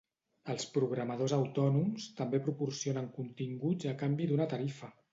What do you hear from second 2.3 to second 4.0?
proporcionen continguts a